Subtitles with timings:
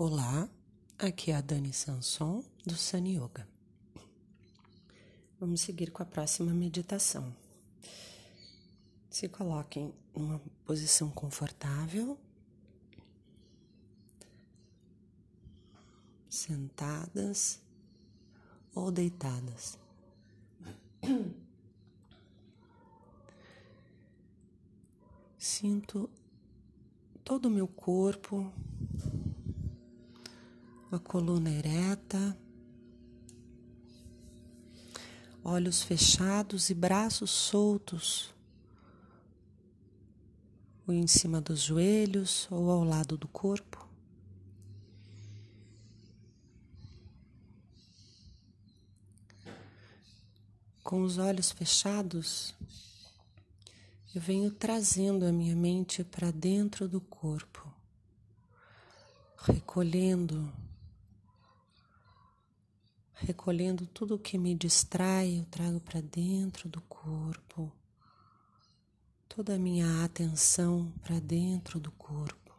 [0.00, 0.48] Olá,
[0.96, 3.48] aqui é a Dani Sanson do Sun Yoga.
[5.40, 7.34] Vamos seguir com a próxima meditação.
[9.10, 12.16] Se coloquem numa posição confortável,
[16.30, 17.60] sentadas
[18.72, 19.76] ou deitadas.
[25.36, 26.08] Sinto
[27.24, 28.52] todo o meu corpo
[30.90, 32.36] a coluna ereta,
[35.44, 38.34] olhos fechados e braços soltos,
[40.86, 43.86] ou em cima dos joelhos ou ao lado do corpo.
[50.82, 52.54] Com os olhos fechados,
[54.14, 57.70] eu venho trazendo a minha mente para dentro do corpo,
[59.36, 60.50] recolhendo
[63.20, 67.72] recolhendo tudo o que me distrai, eu trago para dentro do corpo,
[69.28, 72.54] toda a minha atenção para dentro do corpo.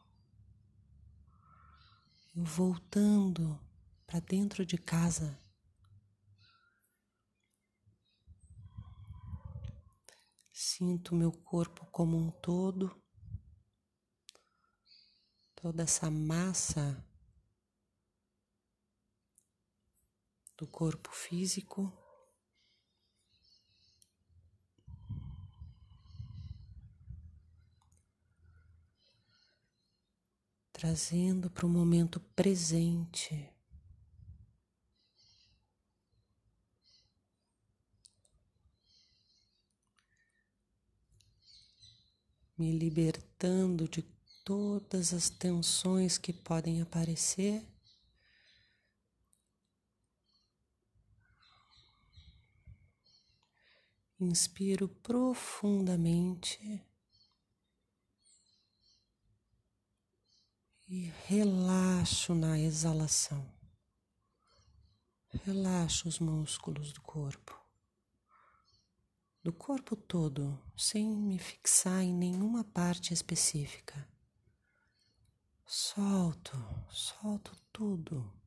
[2.35, 3.59] Eu voltando
[4.05, 5.39] para dentro de casa.
[10.52, 13.02] Sinto meu corpo como um todo,
[15.55, 17.05] toda essa massa
[20.59, 21.89] do corpo físico.
[30.73, 33.49] Trazendo para o momento presente.
[42.57, 44.02] Me libertando de
[44.43, 47.68] todas as tensões que podem aparecer.
[54.21, 56.85] Inspiro profundamente
[60.89, 63.49] e relaxo na exalação.
[65.45, 67.58] Relaxo os músculos do corpo,
[69.41, 74.05] do corpo todo, sem me fixar em nenhuma parte específica.
[75.65, 76.58] Solto,
[76.89, 78.39] solto tudo.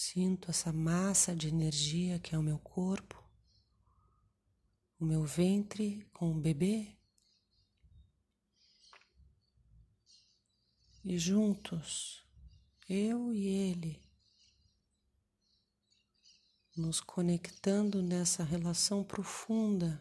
[0.00, 3.20] Sinto essa massa de energia que é o meu corpo,
[4.96, 6.96] o meu ventre com o bebê.
[11.04, 12.24] E juntos,
[12.88, 14.00] eu e ele,
[16.76, 20.00] nos conectando nessa relação profunda,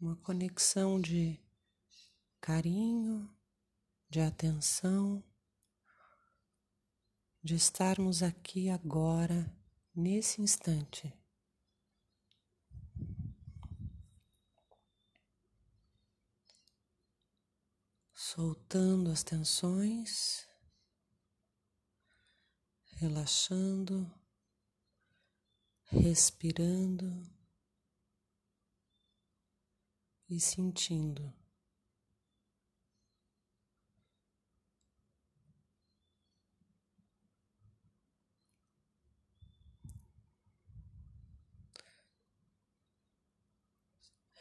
[0.00, 1.36] uma conexão de
[2.40, 3.28] carinho,
[4.08, 5.27] de atenção
[7.42, 9.50] de estarmos aqui agora,
[9.94, 11.12] nesse instante.
[18.12, 20.46] Soltando as tensões,
[22.96, 24.12] relaxando,
[25.84, 27.22] respirando
[30.28, 31.37] e sentindo.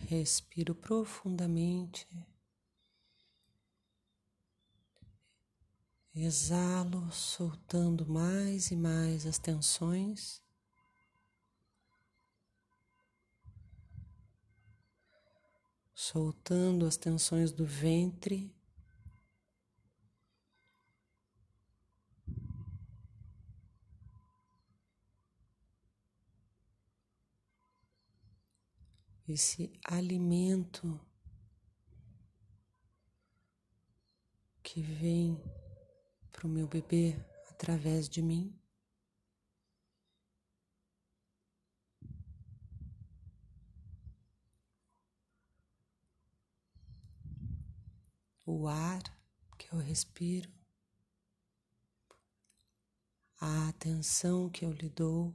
[0.09, 2.07] Respiro profundamente.
[6.15, 10.41] Exalo, soltando mais e mais as tensões.
[15.93, 18.56] Soltando as tensões do ventre.
[29.27, 30.99] Esse alimento
[34.63, 35.37] que vem
[36.31, 37.15] para o meu bebê
[37.49, 38.57] através de mim.
[48.45, 49.03] O ar
[49.57, 50.49] que eu respiro,
[53.41, 55.33] a atenção que eu lhe dou.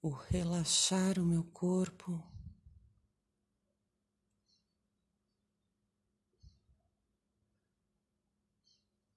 [0.00, 2.22] o relaxar o meu corpo.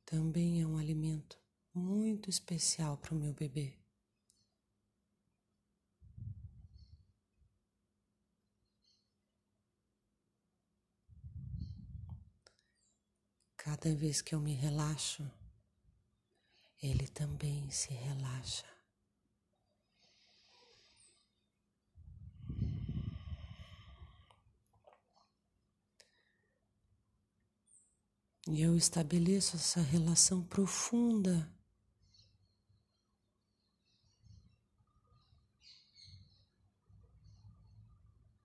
[0.05, 1.39] Também é um alimento
[1.73, 3.77] muito especial para o meu bebê.
[13.55, 15.31] Cada vez que eu me relaxo,
[16.81, 18.70] ele também se relaxa.
[28.53, 31.49] E eu estabeleço essa relação profunda.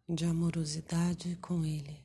[0.08, 2.00] De amorosidade com Ele.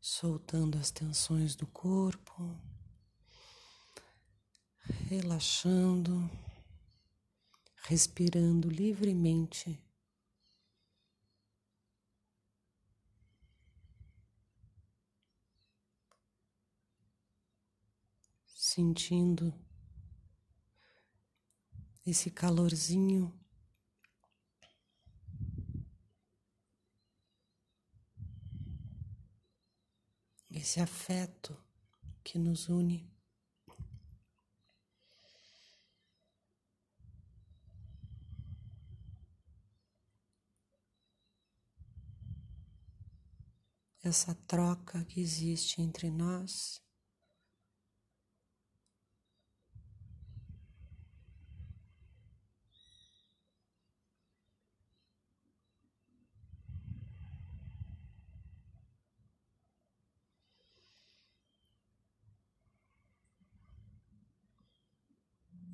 [0.00, 2.58] Soltando as tensões do corpo,
[5.10, 6.30] relaxando,
[7.90, 9.76] respirando livremente.
[18.46, 19.52] sentindo
[22.06, 23.36] esse calorzinho.
[30.48, 31.60] Esse afeto
[32.22, 33.10] que nos une.
[44.02, 46.82] Essa troca que existe entre nós.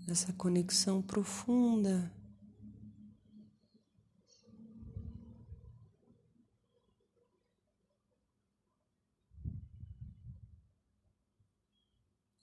[0.08, 2.10] essa conexão profunda.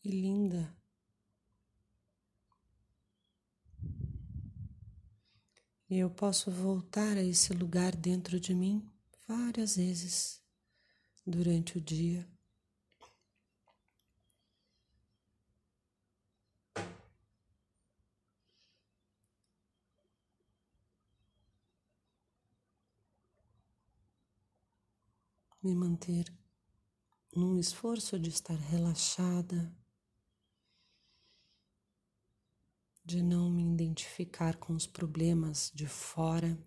[0.03, 0.75] E linda.
[5.89, 8.91] E eu posso voltar a esse lugar dentro de mim
[9.27, 10.41] várias vezes
[11.25, 12.27] durante o dia.
[25.63, 26.25] me manter
[27.33, 29.73] num esforço de estar relaxada,
[33.13, 36.57] de não me identificar com os problemas de fora.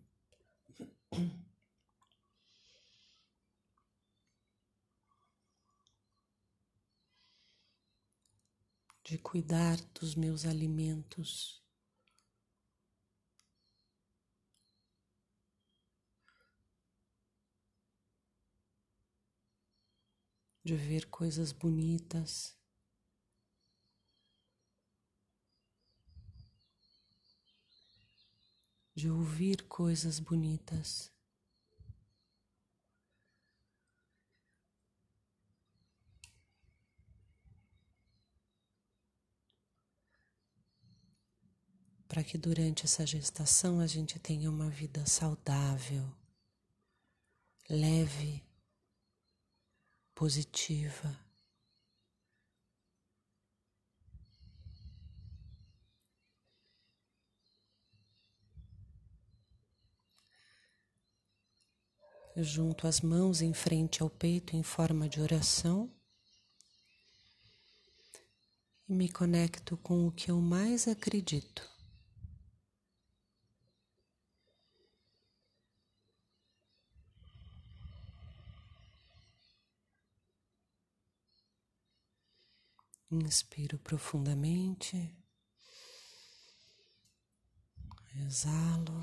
[9.02, 11.60] De cuidar dos meus alimentos.
[20.64, 22.55] de ver coisas bonitas.
[28.96, 31.12] De ouvir coisas bonitas.
[42.08, 46.10] Para que durante essa gestação a gente tenha uma vida saudável,
[47.68, 48.42] leve
[50.14, 51.25] positiva.
[62.42, 65.90] Junto as mãos em frente ao peito em forma de oração
[68.88, 71.68] e me conecto com o que eu mais acredito.
[83.10, 85.16] Inspiro profundamente,
[88.26, 89.00] exalo.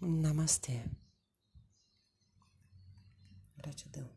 [0.00, 0.82] Namastê.
[3.56, 4.15] Gratidão.